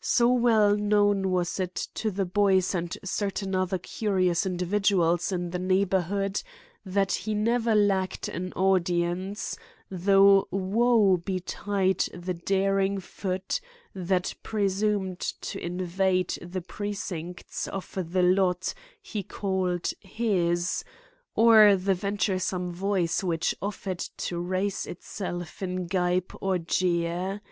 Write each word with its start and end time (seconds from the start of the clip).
So 0.00 0.32
well 0.32 0.74
known 0.78 1.30
was 1.30 1.60
it 1.60 1.74
to 1.92 2.10
the 2.10 2.24
boys 2.24 2.74
and 2.74 2.96
certain 3.04 3.54
other 3.54 3.76
curious 3.76 4.46
individuals 4.46 5.30
in 5.30 5.50
the 5.50 5.58
neighborhood 5.58 6.42
that 6.86 7.12
he 7.12 7.34
never 7.34 7.74
lacked 7.74 8.26
an 8.28 8.54
audience, 8.54 9.58
though 9.90 10.48
woe 10.50 11.18
betide 11.18 11.98
the 12.14 12.32
daring 12.32 12.98
foot 12.98 13.60
that 13.94 14.34
presumed 14.42 15.20
to 15.20 15.58
invade 15.62 16.30
the 16.40 16.62
precincts 16.62 17.68
of 17.68 17.92
the 18.08 18.22
lot 18.22 18.72
he 19.02 19.22
called 19.22 19.92
his, 20.00 20.82
or 21.34 21.76
the 21.76 21.92
venturesome 21.92 22.72
voice 22.72 23.22
which 23.22 23.54
offered 23.60 23.98
to 23.98 24.40
raise 24.40 24.86
itself 24.86 25.60
in 25.62 25.88
gibe 25.88 26.32
or 26.40 26.56
jeer. 26.56 27.42